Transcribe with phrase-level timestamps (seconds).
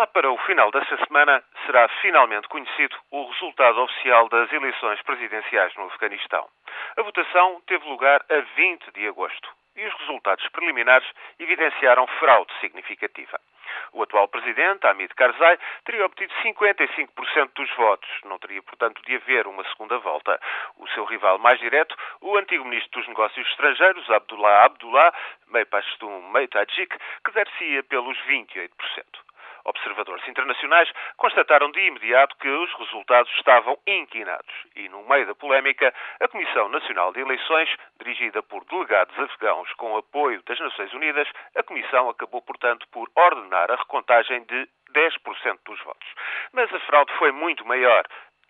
[0.00, 5.74] Lá para o final desta semana será finalmente conhecido o resultado oficial das eleições presidenciais
[5.76, 6.48] no Afeganistão.
[6.96, 11.06] A votação teve lugar a 20 de agosto e os resultados preliminares
[11.38, 13.38] evidenciaram fraude significativa.
[13.92, 18.08] O atual presidente, Hamid Karzai, teria obtido 55% dos votos.
[18.24, 20.40] Não teria, portanto, de haver uma segunda volta.
[20.78, 25.12] O seu rival mais direto, o antigo ministro dos Negócios Estrangeiros, Abdullah Abdullah,
[25.48, 28.70] Mei Pashtun Mei Tajik, que dar-se-ia pelos 28%.
[29.70, 35.94] Observadores internacionais constataram de imediato que os resultados estavam inquinados e, no meio da polémica,
[36.20, 37.68] a Comissão Nacional de Eleições,
[38.00, 43.70] dirigida por delegados afegãos com apoio das Nações Unidas, a Comissão acabou, portanto, por ordenar
[43.70, 46.08] a recontagem de 10% dos votos.
[46.52, 48.04] Mas a fraude foi muito maior.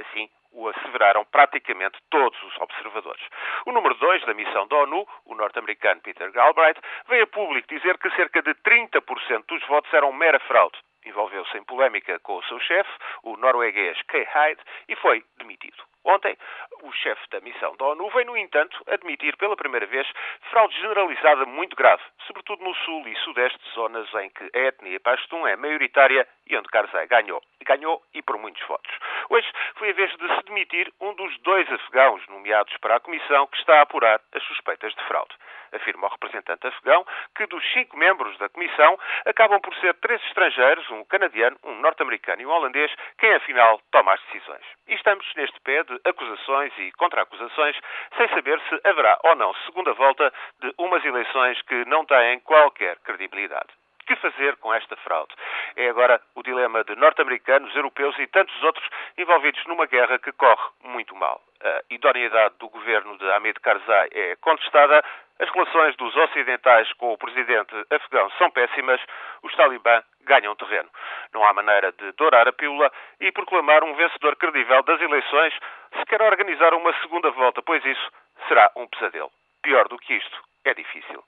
[0.00, 3.22] Assim, o asseveraram praticamente todos os observadores.
[3.66, 7.98] O número 2 da missão da ONU, o norte-americano Peter Galbraith, veio a público dizer
[7.98, 10.76] que cerca de 30% dos votos eram mera fraude
[11.14, 12.90] envolveu-se em polémica com o seu chefe,
[13.22, 15.82] o norueguês Kay Hyde, e foi demitido.
[16.04, 16.36] Ontem,
[16.82, 20.06] o chefe da missão da ONU veio, no entanto, admitir pela primeira vez
[20.50, 25.46] fraude generalizada muito grave, sobretudo no sul e sudeste, zonas em que a etnia pashtun
[25.46, 27.42] é maioritária e onde Karzai ganhou.
[27.64, 28.92] Ganhou e por muitos votos.
[29.30, 33.46] Hoje foi a vez de se demitir um dos dois afegãos nomeados para a comissão
[33.46, 35.34] que está a apurar as suspeitas de fraude.
[35.72, 40.88] Afirma o representante afegão que dos cinco membros da comissão acabam por ser três estrangeiros,
[40.90, 44.64] um canadiano, um norte-americano e um holandês, quem afinal toma as decisões.
[44.86, 47.76] E estamos neste pé de acusações e contra-acusações,
[48.16, 52.96] sem saber se haverá ou não segunda volta de umas eleições que não têm qualquer
[53.00, 53.68] credibilidade.
[54.06, 55.34] Que fazer com esta fraude?
[55.76, 58.86] É agora o dilema de norte-americanos, europeus e tantos outros
[59.18, 61.42] envolvidos numa guerra que corre muito mal.
[61.62, 65.02] A idoneidade do governo de Hamid Karzai é contestada,
[65.40, 69.00] as relações dos ocidentais com o presidente afegão são péssimas,
[69.42, 70.88] os talibã ganham terreno.
[71.32, 75.54] Não há maneira de dourar a pílula e proclamar um vencedor credível das eleições
[75.98, 78.12] se quer organizar uma segunda volta, pois isso
[78.46, 79.32] será um pesadelo.
[79.62, 81.24] Pior do que isto, é difícil.